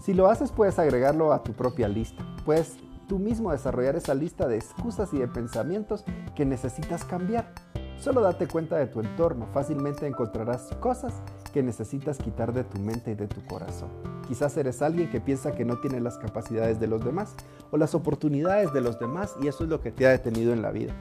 Si 0.00 0.12
lo 0.14 0.28
haces 0.28 0.52
puedes 0.52 0.78
agregarlo 0.78 1.32
a 1.32 1.42
tu 1.42 1.52
propia 1.52 1.88
lista. 1.88 2.26
Puedes 2.44 2.76
tú 3.08 3.18
mismo 3.18 3.52
desarrollar 3.52 3.96
esa 3.96 4.14
lista 4.14 4.48
de 4.48 4.56
excusas 4.56 5.12
y 5.12 5.18
de 5.18 5.28
pensamientos 5.28 6.04
que 6.34 6.44
necesitas 6.44 7.04
cambiar. 7.04 7.52
Solo 7.98 8.20
date 8.20 8.46
cuenta 8.46 8.76
de 8.76 8.86
tu 8.86 9.00
entorno, 9.00 9.46
fácilmente 9.52 10.06
encontrarás 10.06 10.70
cosas 10.80 11.14
que 11.52 11.62
necesitas 11.62 12.18
quitar 12.18 12.52
de 12.52 12.64
tu 12.64 12.78
mente 12.80 13.12
y 13.12 13.14
de 13.14 13.28
tu 13.28 13.42
corazón. 13.46 13.88
Quizás 14.26 14.56
eres 14.56 14.82
alguien 14.82 15.10
que 15.10 15.20
piensa 15.20 15.52
que 15.52 15.64
no 15.64 15.78
tiene 15.78 16.00
las 16.00 16.18
capacidades 16.18 16.80
de 16.80 16.86
los 16.86 17.04
demás 17.04 17.34
o 17.70 17.76
las 17.76 17.94
oportunidades 17.94 18.72
de 18.72 18.80
los 18.80 18.98
demás 18.98 19.36
y 19.40 19.48
eso 19.48 19.64
es 19.64 19.70
lo 19.70 19.80
que 19.80 19.92
te 19.92 20.06
ha 20.06 20.10
detenido 20.10 20.52
en 20.52 20.62
la 20.62 20.70
vida. 20.70 20.94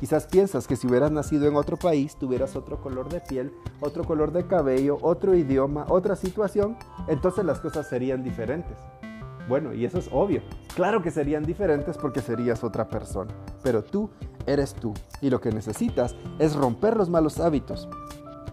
Quizás 0.00 0.26
piensas 0.26 0.66
que 0.66 0.76
si 0.76 0.86
hubieras 0.86 1.12
nacido 1.12 1.46
en 1.46 1.56
otro 1.56 1.76
país, 1.76 2.16
tuvieras 2.16 2.56
otro 2.56 2.80
color 2.80 3.08
de 3.08 3.20
piel, 3.20 3.52
otro 3.80 4.04
color 4.04 4.32
de 4.32 4.46
cabello, 4.46 4.98
otro 5.02 5.34
idioma, 5.34 5.86
otra 5.88 6.16
situación, 6.16 6.76
entonces 7.08 7.44
las 7.44 7.60
cosas 7.60 7.88
serían 7.88 8.22
diferentes. 8.22 8.76
Bueno, 9.48 9.74
y 9.74 9.84
eso 9.84 9.98
es 9.98 10.08
obvio. 10.10 10.42
Claro 10.74 11.02
que 11.02 11.10
serían 11.10 11.44
diferentes 11.44 11.98
porque 11.98 12.20
serías 12.20 12.64
otra 12.64 12.88
persona. 12.88 13.32
Pero 13.62 13.84
tú 13.84 14.10
eres 14.46 14.74
tú. 14.74 14.94
Y 15.20 15.30
lo 15.30 15.40
que 15.40 15.50
necesitas 15.52 16.14
es 16.38 16.56
romper 16.56 16.96
los 16.96 17.10
malos 17.10 17.38
hábitos, 17.40 17.88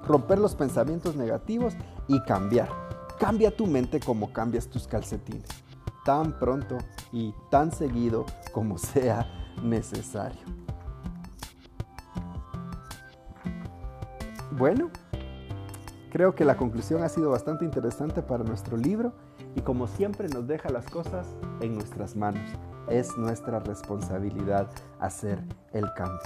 romper 0.05 0.37
los 0.39 0.55
pensamientos 0.55 1.15
negativos 1.15 1.73
y 2.07 2.21
cambiar. 2.23 2.69
Cambia 3.19 3.55
tu 3.55 3.67
mente 3.67 3.99
como 3.99 4.33
cambias 4.33 4.67
tus 4.67 4.87
calcetines. 4.87 5.47
Tan 6.03 6.37
pronto 6.39 6.77
y 7.11 7.33
tan 7.49 7.71
seguido 7.71 8.25
como 8.51 8.77
sea 8.77 9.27
necesario. 9.63 10.41
Bueno, 14.61 14.91
creo 16.11 16.35
que 16.35 16.45
la 16.45 16.55
conclusión 16.55 17.01
ha 17.01 17.09
sido 17.09 17.31
bastante 17.31 17.65
interesante 17.65 18.21
para 18.21 18.43
nuestro 18.43 18.77
libro 18.77 19.11
y 19.55 19.61
como 19.61 19.87
siempre 19.87 20.29
nos 20.29 20.45
deja 20.45 20.69
las 20.69 20.85
cosas 20.85 21.25
en 21.61 21.73
nuestras 21.73 22.15
manos. 22.15 22.47
Es 22.87 23.17
nuestra 23.17 23.57
responsabilidad 23.57 24.69
hacer 24.99 25.43
el 25.73 25.91
cambio. 25.95 26.21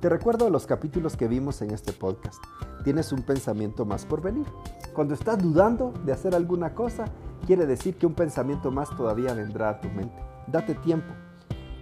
Te 0.00 0.08
recuerdo 0.08 0.48
los 0.48 0.66
capítulos 0.66 1.18
que 1.18 1.28
vimos 1.28 1.60
en 1.60 1.72
este 1.72 1.92
podcast. 1.92 2.42
Tienes 2.82 3.12
un 3.12 3.20
pensamiento 3.20 3.84
más 3.84 4.06
por 4.06 4.22
venir. 4.22 4.46
Cuando 4.94 5.12
estás 5.12 5.36
dudando 5.36 5.92
de 6.06 6.12
hacer 6.12 6.34
alguna 6.34 6.74
cosa, 6.74 7.04
quiere 7.46 7.66
decir 7.66 7.98
que 7.98 8.06
un 8.06 8.14
pensamiento 8.14 8.70
más 8.70 8.88
todavía 8.96 9.34
vendrá 9.34 9.68
a 9.68 9.80
tu 9.82 9.88
mente. 9.90 10.18
Date 10.46 10.76
tiempo, 10.76 11.12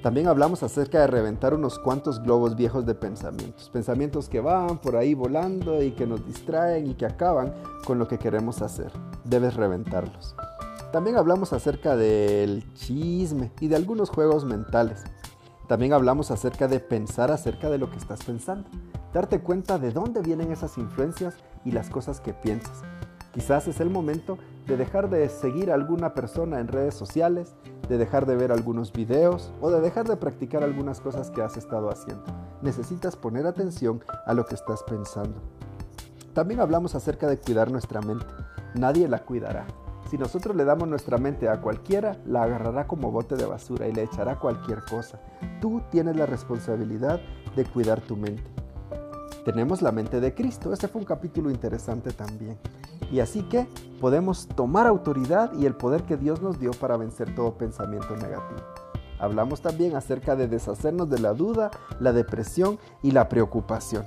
también 0.03 0.29
hablamos 0.29 0.63
acerca 0.63 1.01
de 1.01 1.07
reventar 1.07 1.55
unos 1.55 1.79
cuantos 1.79 2.23
globos 2.23 2.55
viejos 2.55 2.87
de 2.87 2.95
pensamientos, 2.95 3.71
pensamientos 3.71 4.29
que 4.29 4.41
van 4.41 4.79
por 4.79 4.97
ahí 4.97 5.15
volando 5.15 5.83
y 5.83 5.93
que 5.93 6.07
nos 6.07 6.25
distraen 6.27 6.87
y 6.87 6.95
que 6.95 7.07
acaban 7.07 7.55
con 7.85 7.99
lo 7.99 8.07
que 8.07 8.19
queremos 8.19 8.63
hacer. 8.63 8.93
Debes 9.25 9.55
reventarlos. 9.55 10.37
También 10.93 11.17
hablamos 11.17 11.53
acerca 11.53 11.97
del 11.97 12.73
chisme 12.75 13.51
y 13.61 13.69
de 13.69 13.77
algunos 13.77 14.11
juegos 14.11 14.45
mentales. 14.45 15.03
También 15.67 15.93
hablamos 15.93 16.31
acerca 16.31 16.69
de 16.69 16.79
pensar 16.79 17.33
acerca 17.33 17.69
de 17.69 17.79
lo 17.79 17.91
que 17.91 17.97
estás 17.97 18.25
pensando, 18.25 18.69
darte 19.13 19.41
cuenta 19.41 19.79
de 19.79 19.91
dónde 19.91 20.23
vienen 20.23 20.53
esas 20.53 20.79
influencias 20.79 21.35
y 21.65 21.73
las 21.73 21.91
cosas 21.91 22.21
que 22.21 22.33
piensas. 22.33 22.83
Quizás 23.35 23.67
es 23.67 23.81
el 23.81 23.91
momento 23.91 24.39
de 24.67 24.77
dejar 24.77 25.09
de 25.09 25.29
seguir 25.29 25.71
a 25.71 25.75
alguna 25.75 26.15
persona 26.15 26.59
en 26.59 26.69
redes 26.69 26.95
sociales, 26.95 27.55
de 27.89 27.99
dejar 27.99 28.27
de 28.27 28.37
ver 28.37 28.51
algunos 28.51 28.93
videos 28.93 29.53
o 29.61 29.71
de 29.71 29.81
dejar 29.81 30.09
de 30.09 30.17
practicar 30.17 30.65
algunas 30.65 31.01
cosas 31.01 31.31
que 31.31 31.43
has 31.43 31.57
estado 31.57 31.89
haciendo. 31.89 32.25
Necesitas 32.63 33.17
poner 33.17 33.47
atención 33.47 34.03
a 34.27 34.35
lo 34.35 34.45
que 34.45 34.57
estás 34.57 34.83
pensando. 34.83 35.41
También 36.35 36.61
hablamos 36.61 36.95
acerca 36.95 37.29
de 37.29 37.39
cuidar 37.39 37.71
nuestra 37.71 38.01
mente. 38.01 38.27
Nadie 38.75 39.09
la 39.09 39.21
cuidará. 39.21 39.67
Si 40.11 40.19
nosotros 40.19 40.55
le 40.55 40.65
damos 40.65 40.87
nuestra 40.87 41.19
mente 41.19 41.49
a 41.49 41.61
cualquiera, 41.61 42.17
la 42.27 42.45
agarrará 42.45 42.87
como 42.87 43.11
bote 43.11 43.37
de 43.37 43.47
basura 43.47 43.89
y 43.89 43.93
le 43.93 44.05
echará 44.05 44.39
cualquier 44.39 44.85
cosa. 44.85 45.19
Tú 45.61 45.83
tienes 45.91 46.17
la 46.17 46.27
responsabilidad 46.27 47.21
de 47.57 47.65
cuidar 47.65 48.01
tu 48.01 48.17
mente. 48.17 48.45
Tenemos 49.45 49.81
la 49.81 49.93
mente 49.93 50.21
de 50.21 50.35
Cristo. 50.35 50.73
Ese 50.73 50.89
fue 50.89 51.01
un 51.01 51.07
capítulo 51.07 51.51
interesante 51.51 52.11
también. 52.13 52.59
Y 53.11 53.21
así 53.21 53.43
que 53.43 53.67
podemos 54.01 54.49
tomar 54.49 54.87
autoridad 54.87 55.53
y 55.55 55.67
el 55.67 55.75
poder 55.75 56.03
que 56.03 56.17
Dios 56.17 56.43
nos 56.43 56.59
dio 56.59 56.73
para 56.73 56.97
vencer 56.97 57.35
todo 57.35 57.57
pensamiento 57.57 58.17
negativo. 58.17 58.61
Hablamos 59.19 59.63
también 59.63 59.97
acerca 59.97 60.37
de 60.37 60.49
deshacernos 60.49 61.09
de 61.09 61.19
la 61.19 61.33
duda, 61.33 61.71
la 62.01 62.13
depresión 62.13 62.79
y 63.03 63.13
la 63.13 63.29
preocupación. 63.29 64.05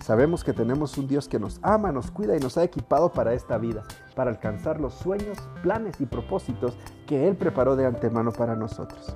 Sabemos 0.00 0.42
que 0.42 0.54
tenemos 0.54 0.96
un 0.96 1.06
Dios 1.06 1.28
que 1.28 1.38
nos 1.38 1.58
ama, 1.62 1.92
nos 1.92 2.10
cuida 2.10 2.36
y 2.36 2.40
nos 2.40 2.56
ha 2.56 2.64
equipado 2.64 3.12
para 3.12 3.34
esta 3.34 3.58
vida, 3.58 3.82
para 4.14 4.30
alcanzar 4.30 4.80
los 4.80 4.94
sueños, 4.94 5.36
planes 5.62 6.00
y 6.00 6.06
propósitos 6.06 6.78
que 7.06 7.28
Él 7.28 7.36
preparó 7.36 7.76
de 7.76 7.84
antemano 7.84 8.32
para 8.32 8.56
nosotros. 8.56 9.14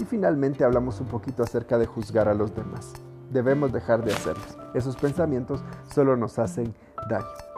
Y 0.00 0.04
finalmente 0.04 0.64
hablamos 0.64 1.00
un 1.00 1.08
poquito 1.08 1.42
acerca 1.42 1.78
de 1.78 1.86
juzgar 1.86 2.28
a 2.28 2.34
los 2.34 2.54
demás. 2.54 2.92
Debemos 3.30 3.72
dejar 3.72 4.04
de 4.04 4.12
hacerlos. 4.12 4.56
Esos 4.72 4.96
pensamientos 4.96 5.62
solo 5.92 6.16
nos 6.16 6.38
hacen 6.38 6.74
daño. 7.08 7.53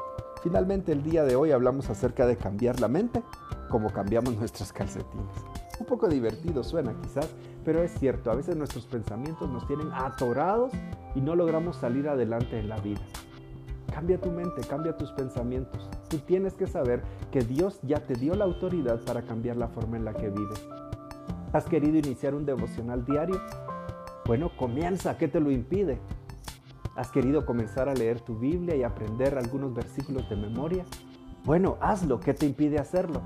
Finalmente 0.47 0.93
el 0.93 1.03
día 1.03 1.25
de 1.25 1.35
hoy 1.35 1.51
hablamos 1.51 1.91
acerca 1.91 2.25
de 2.25 2.37
cambiar 2.37 2.79
la 2.79 2.87
mente 2.87 3.21
como 3.69 3.93
cambiamos 3.93 4.37
nuestros 4.37 4.73
calcetines. 4.73 5.27
Un 5.81 5.87
poco 5.87 6.07
divertido 6.07 6.63
suena 6.63 6.95
quizás, 7.03 7.35
pero 7.65 7.83
es 7.83 7.91
cierto, 7.99 8.31
a 8.31 8.37
veces 8.37 8.55
nuestros 8.55 8.87
pensamientos 8.87 9.51
nos 9.51 9.67
tienen 9.67 9.91
atorados 9.93 10.71
y 11.17 11.21
no 11.21 11.35
logramos 11.35 11.75
salir 11.75 12.09
adelante 12.09 12.61
en 12.61 12.69
la 12.69 12.77
vida. 12.77 13.01
Cambia 13.93 14.21
tu 14.21 14.31
mente, 14.31 14.61
cambia 14.69 14.97
tus 14.97 15.11
pensamientos. 15.11 15.91
Tú 16.09 16.19
tienes 16.19 16.55
que 16.55 16.69
saber 16.69 17.03
que 17.33 17.41
Dios 17.41 17.81
ya 17.83 18.07
te 18.07 18.15
dio 18.15 18.37
la 18.37 18.45
autoridad 18.45 19.01
para 19.05 19.23
cambiar 19.23 19.57
la 19.57 19.67
forma 19.67 19.97
en 19.97 20.05
la 20.05 20.15
que 20.15 20.31
vives. 20.31 20.65
¿Has 21.53 21.65
querido 21.65 21.97
iniciar 21.97 22.37
un 22.37 22.47
devocional 22.47 23.05
diario? 23.05 23.41
Bueno, 24.27 24.53
comienza, 24.57 25.19
¿qué 25.19 25.27
te 25.27 25.41
lo 25.41 25.51
impide? 25.51 25.99
¿Has 26.97 27.11
querido 27.11 27.45
comenzar 27.45 27.91
a 27.91 27.95
leer 27.95 28.23
tu 28.23 28.39
Biblia 28.39 28.75
y 28.75 28.83
aprender 28.83 29.37
algunos 29.37 29.75
versículos 29.75 30.31
de 30.31 30.37
memoria? 30.37 30.87
Bueno, 31.45 31.77
hazlo, 31.83 32.19
¿qué 32.19 32.33
te 32.33 32.47
impide 32.47 32.79
hacerlo? 32.79 33.21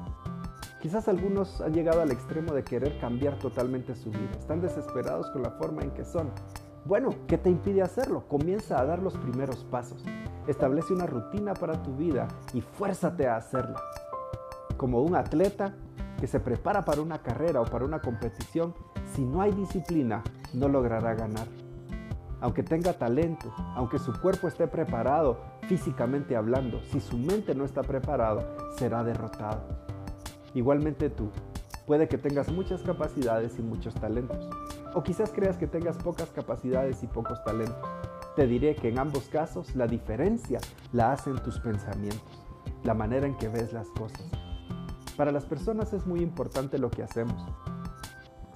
Quizás 0.83 1.07
algunos 1.07 1.61
han 1.61 1.73
llegado 1.73 2.01
al 2.01 2.11
extremo 2.11 2.53
de 2.53 2.65
querer 2.65 2.99
cambiar 2.99 3.39
totalmente 3.39 3.95
su 3.95 4.11
vida. 4.11 4.33
Están 4.37 4.61
desesperados 4.61 5.31
con 5.31 5.43
la 5.43 5.53
forma 5.53 5.83
en 5.83 5.93
que 5.93 6.05
son. 6.05 6.31
Bueno, 6.85 7.11
¿qué 7.29 7.39
te 7.39 7.49
impide 7.49 7.81
hacerlo? 7.83 8.27
Comienza 8.27 8.81
a 8.81 8.85
dar 8.85 9.01
los 9.01 9.17
primeros 9.17 9.63
pasos. 9.71 10.05
Establece 10.49 10.93
una 10.93 11.07
rutina 11.07 11.55
para 11.55 11.81
tu 11.81 11.95
vida 11.95 12.27
y 12.53 12.63
fuérzate 12.63 13.29
a 13.29 13.37
hacerla. 13.37 13.81
Como 14.79 15.01
un 15.01 15.15
atleta 15.15 15.77
que 16.19 16.27
se 16.27 16.41
prepara 16.41 16.85
para 16.85 17.03
una 17.03 17.23
carrera 17.23 17.61
o 17.61 17.67
para 17.67 17.85
una 17.85 18.01
competición, 18.01 18.75
si 19.15 19.25
no 19.25 19.41
hay 19.41 19.53
disciplina, 19.53 20.25
no 20.55 20.67
logrará 20.67 21.15
ganar 21.15 21.47
aunque 22.41 22.63
tenga 22.63 22.95
talento, 22.95 23.53
aunque 23.75 23.99
su 23.99 24.13
cuerpo 24.21 24.49
esté 24.49 24.67
preparado 24.67 25.39
físicamente 25.69 26.37
hablando, 26.37 26.81
si 26.83 27.01
su 27.01 27.19
mente 27.19 27.55
no 27.55 27.65
está 27.65 27.83
preparado, 27.83 28.45
será 28.77 29.05
derrotado. 29.05 29.63
Igualmente 30.55 31.11
tú, 31.11 31.31
puede 31.87 32.09
que 32.09 32.19
tengas 32.19 32.51
muchas 32.51 32.83
capacidades 32.83 33.59
y 33.59 33.63
muchos 33.63 33.95
talentos, 33.95 34.49
o 34.95 35.03
quizás 35.03 35.31
creas 35.31 35.57
que 35.57 35.67
tengas 35.67 35.97
pocas 35.99 36.31
capacidades 36.31 37.03
y 37.03 37.07
pocos 37.07 37.43
talentos. 37.45 37.89
Te 38.37 38.47
diré 38.47 38.75
que 38.75 38.89
en 38.89 38.99
ambos 38.99 39.29
casos 39.29 39.77
la 39.77 39.87
diferencia 39.87 40.61
la 40.93 41.13
hacen 41.13 41.37
tus 41.39 41.59
pensamientos, 41.61 42.45
la 42.85 42.95
manera 42.95 43.27
en 43.27 43.37
que 43.37 43.49
ves 43.49 43.73
las 43.73 43.89
cosas. 43.91 44.25
Para 45.17 45.33
las 45.33 45.45
personas 45.45 45.93
es 45.93 46.07
muy 46.07 46.21
importante 46.21 46.79
lo 46.79 46.91
que 46.91 47.03
hacemos. 47.03 47.45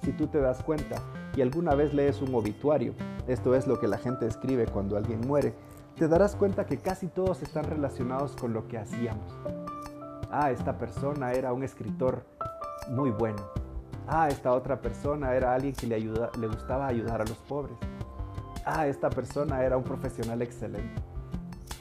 Si 0.01 0.11
tú 0.13 0.27
te 0.27 0.39
das 0.39 0.63
cuenta 0.63 0.95
y 1.35 1.41
alguna 1.41 1.75
vez 1.75 1.93
lees 1.93 2.21
un 2.21 2.33
obituario, 2.33 2.93
esto 3.27 3.55
es 3.55 3.67
lo 3.67 3.79
que 3.79 3.87
la 3.87 3.97
gente 3.97 4.27
escribe 4.27 4.67
cuando 4.67 4.97
alguien 4.97 5.21
muere, 5.21 5.53
te 5.97 6.07
darás 6.07 6.35
cuenta 6.35 6.65
que 6.65 6.77
casi 6.77 7.07
todos 7.07 7.41
están 7.41 7.65
relacionados 7.65 8.35
con 8.35 8.53
lo 8.53 8.67
que 8.67 8.77
hacíamos. 8.77 9.33
Ah, 10.29 10.51
esta 10.51 10.77
persona 10.77 11.31
era 11.31 11.53
un 11.53 11.63
escritor 11.63 12.25
muy 12.89 13.11
bueno. 13.11 13.41
Ah, 14.07 14.27
esta 14.27 14.51
otra 14.51 14.81
persona 14.81 15.33
era 15.33 15.53
alguien 15.53 15.73
que 15.73 15.87
le, 15.87 16.47
gustaba 16.47 16.87
ayudar 16.87 17.21
a 17.21 17.25
los 17.25 17.37
pobres. 17.37 17.77
Ah, 18.65 18.87
esta 18.87 19.09
persona 19.09 19.63
era 19.63 19.77
un 19.77 19.83
profesional 19.83 20.41
excelente. 20.41 21.01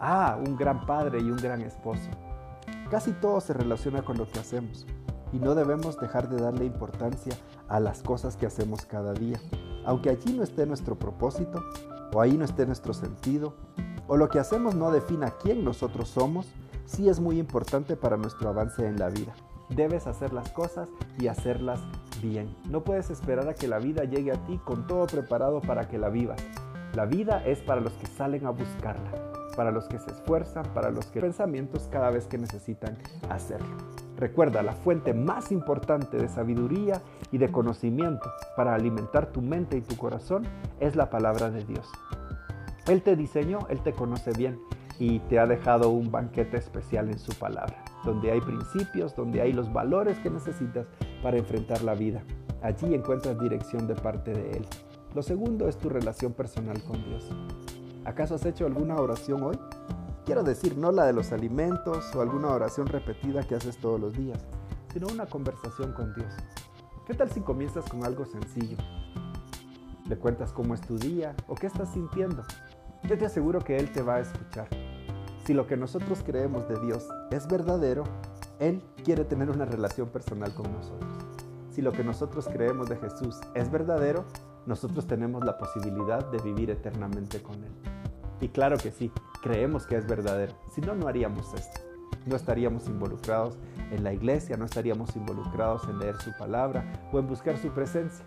Ah, 0.00 0.38
un 0.38 0.56
gran 0.56 0.86
padre 0.86 1.18
y 1.20 1.30
un 1.30 1.36
gran 1.36 1.60
esposo. 1.62 2.08
Casi 2.90 3.12
todo 3.12 3.40
se 3.40 3.52
relaciona 3.52 4.02
con 4.02 4.16
lo 4.16 4.28
que 4.28 4.38
hacemos 4.38 4.86
y 5.32 5.38
no 5.38 5.54
debemos 5.54 5.98
dejar 5.98 6.28
de 6.28 6.40
darle 6.40 6.64
importancia 6.64 7.36
a 7.68 7.80
las 7.80 8.02
cosas 8.02 8.36
que 8.36 8.46
hacemos 8.46 8.86
cada 8.86 9.12
día. 9.12 9.40
Aunque 9.84 10.10
allí 10.10 10.32
no 10.32 10.42
esté 10.42 10.66
nuestro 10.66 10.98
propósito, 10.98 11.62
o 12.12 12.20
ahí 12.20 12.36
no 12.36 12.44
esté 12.44 12.66
nuestro 12.66 12.94
sentido, 12.94 13.54
o 14.06 14.16
lo 14.16 14.28
que 14.28 14.38
hacemos 14.38 14.74
no 14.74 14.90
defina 14.90 15.32
quién 15.42 15.64
nosotros 15.64 16.08
somos, 16.08 16.46
sí 16.84 17.08
es 17.08 17.20
muy 17.20 17.38
importante 17.38 17.96
para 17.96 18.16
nuestro 18.16 18.48
avance 18.48 18.86
en 18.86 18.98
la 18.98 19.08
vida. 19.08 19.34
Debes 19.70 20.06
hacer 20.06 20.32
las 20.32 20.50
cosas 20.50 20.88
y 21.18 21.28
hacerlas 21.28 21.80
bien. 22.22 22.54
No 22.68 22.84
puedes 22.84 23.10
esperar 23.10 23.48
a 23.48 23.54
que 23.54 23.66
la 23.66 23.78
vida 23.78 24.04
llegue 24.04 24.32
a 24.32 24.44
ti 24.44 24.60
con 24.64 24.86
todo 24.86 25.06
preparado 25.06 25.60
para 25.60 25.88
que 25.88 25.98
la 25.98 26.10
vivas. 26.10 26.40
La 26.94 27.06
vida 27.06 27.42
es 27.44 27.60
para 27.60 27.80
los 27.80 27.92
que 27.94 28.06
salen 28.06 28.46
a 28.46 28.50
buscarla. 28.50 29.10
para 29.56 29.70
los 29.70 29.84
que 29.84 30.00
se 30.00 30.10
esfuerzan, 30.10 30.64
para 30.74 30.90
los 30.90 31.06
que 31.06 31.20
pensamientos 31.20 31.88
cada 31.88 32.10
vez 32.10 32.26
que 32.26 32.38
necesitan 32.38 32.98
hacerlo. 33.30 33.76
Recuerda, 34.16 34.62
la 34.62 34.75
fuente 34.75 35.12
más 35.12 35.50
importante 35.50 36.16
de 36.16 36.28
sabiduría 36.28 37.02
y 37.33 37.38
de 37.38 37.50
conocimiento 37.50 38.30
para 38.56 38.75
alimentar 38.75 39.26
tu 39.33 39.42
mente 39.42 39.76
y 39.76 39.80
tu 39.80 39.97
corazón 39.97 40.44
es 40.80 40.94
la 40.94 41.11
palabra 41.11 41.50
de 41.50 41.64
Dios. 41.64 41.90
Él 42.87 43.02
te 43.02 43.16
diseñó, 43.16 43.61
Él 43.71 43.80
te 43.80 43.92
conoce 43.92 44.30
bien 44.33 44.61
y 44.99 45.18
te 45.21 45.38
ha 45.38 45.47
dejado 45.47 45.90
un 45.90 46.12
banquete 46.12 46.56
especial 46.56 47.09
en 47.09 47.18
su 47.18 47.33
palabra, 47.35 47.83
donde 48.04 48.30
hay 48.30 48.40
principios, 48.40 49.16
donde 49.16 49.40
hay 49.40 49.52
los 49.52 49.73
valores 49.73 50.18
que 50.18 50.30
necesitas 50.30 50.87
para 51.23 51.38
enfrentar 51.38 51.83
la 51.83 51.94
vida. 51.94 52.23
Allí 52.62 52.94
encuentras 52.94 53.40
dirección 53.40 53.87
de 53.87 53.94
parte 53.94 54.33
de 54.33 54.50
Él. 54.52 54.66
Lo 55.14 55.23
segundo 55.23 55.68
es 55.68 55.76
tu 55.76 55.88
relación 55.88 56.33
personal 56.33 56.83
con 56.85 57.02
Dios. 57.04 57.28
¿Acaso 58.04 58.35
has 58.35 58.44
hecho 58.47 58.66
alguna 58.66 58.97
oración 58.97 59.42
hoy? 59.42 59.59
Quiero 60.25 60.43
decir, 60.43 60.78
no 60.78 60.90
la 60.90 61.04
de 61.04 61.12
los 61.12 61.33
alimentos 61.33 62.14
o 62.14 62.23
alguna 62.23 62.49
oración 62.49 62.87
repetida 62.87 63.47
que 63.47 63.57
haces 63.57 63.76
todos 63.76 64.00
los 64.00 64.14
días, 64.14 64.38
sino 64.90 65.07
una 65.09 65.26
conversación 65.26 65.93
con 65.93 66.14
Dios. 66.14 66.33
¿Qué 67.07 67.12
tal 67.12 67.31
si 67.31 67.40
comienzas 67.43 67.85
con 67.90 68.07
algo 68.07 68.25
sencillo? 68.25 68.78
Le 70.09 70.16
cuentas 70.16 70.50
cómo 70.50 70.73
es 70.73 70.81
tu 70.81 70.97
día 70.97 71.37
o 71.47 71.54
qué 71.54 71.66
estás 71.66 71.93
sintiendo. 71.93 72.43
Yo 73.02 73.19
te 73.19 73.26
aseguro 73.26 73.61
que 73.61 73.76
Él 73.76 73.93
te 73.93 74.00
va 74.00 74.14
a 74.14 74.21
escuchar. 74.21 74.69
Si 75.45 75.52
lo 75.52 75.66
que 75.66 75.76
nosotros 75.76 76.23
creemos 76.25 76.66
de 76.71 76.81
Dios 76.81 77.07
es 77.31 77.47
verdadero, 77.47 78.04
Él 78.61 78.83
quiere 79.04 79.26
tener 79.26 79.50
una 79.50 79.66
relación 79.66 80.09
personal 80.09 80.54
con 80.54 80.73
nosotros. 80.73 81.12
Si 81.71 81.83
lo 81.83 81.93
que 81.93 82.02
nosotros 82.02 82.49
creemos 82.50 82.88
de 82.88 82.97
Jesús 82.97 83.38
es 83.54 83.71
verdadero, 83.71 84.25
nosotros 84.64 85.07
tenemos 85.07 85.45
la 85.45 85.59
posibilidad 85.59 86.25
de 86.31 86.38
vivir 86.38 86.71
eternamente 86.71 87.43
con 87.43 87.62
Él. 87.62 87.73
Y 88.40 88.49
claro 88.49 88.78
que 88.78 88.90
sí, 88.90 89.12
creemos 89.44 89.86
que 89.86 89.96
es 89.96 90.06
verdadero. 90.06 90.54
Si 90.74 90.80
no, 90.80 90.94
no 90.94 91.06
haríamos 91.06 91.52
esto. 91.52 91.82
No 92.24 92.34
estaríamos 92.34 92.88
involucrados 92.88 93.58
en 93.90 94.02
la 94.02 94.14
iglesia, 94.14 94.56
no 94.56 94.64
estaríamos 94.64 95.14
involucrados 95.16 95.86
en 95.86 95.98
leer 95.98 96.16
su 96.16 96.32
palabra 96.38 96.90
o 97.12 97.18
en 97.18 97.28
buscar 97.28 97.58
su 97.58 97.68
presencia. 97.68 98.24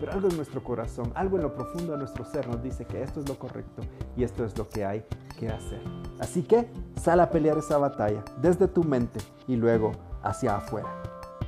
Pero 0.00 0.12
algo 0.12 0.28
en 0.28 0.36
nuestro 0.36 0.64
corazón, 0.64 1.12
algo 1.14 1.36
en 1.36 1.44
lo 1.44 1.54
profundo 1.54 1.92
de 1.92 1.98
nuestro 1.98 2.24
ser 2.24 2.48
nos 2.48 2.60
dice 2.60 2.84
que 2.84 3.00
esto 3.00 3.20
es 3.20 3.28
lo 3.28 3.38
correcto 3.38 3.82
y 4.16 4.24
esto 4.24 4.44
es 4.44 4.58
lo 4.58 4.68
que 4.68 4.84
hay 4.84 5.04
que 5.38 5.48
hacer. 5.48 5.80
Así 6.18 6.42
que 6.42 6.68
sal 7.00 7.20
a 7.20 7.30
pelear 7.30 7.56
esa 7.56 7.78
batalla 7.78 8.24
desde 8.42 8.66
tu 8.66 8.82
mente 8.82 9.20
y 9.46 9.54
luego 9.54 9.92
hacia 10.24 10.56
afuera. 10.56 10.88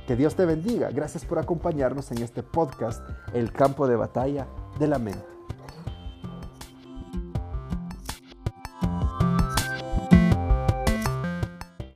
Que 0.07 0.15
Dios 0.15 0.35
te 0.35 0.45
bendiga. 0.45 0.89
Gracias 0.89 1.25
por 1.25 1.37
acompañarnos 1.37 2.11
en 2.13 2.19
este 2.19 2.43
podcast, 2.43 3.03
El 3.33 3.51
campo 3.51 3.89
de 3.89 3.97
batalla 3.97 4.47
de 4.79 4.87
la 4.87 4.99
mente. 4.99 5.30